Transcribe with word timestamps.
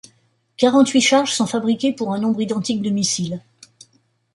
Quarante-huit 0.57 0.99
charges 0.99 1.31
sont 1.35 1.45
fabriquées 1.45 1.93
pour 1.93 2.11
un 2.11 2.17
nombre 2.19 2.41
identique 2.41 2.81
de 2.81 2.89
missiles. 2.89 3.39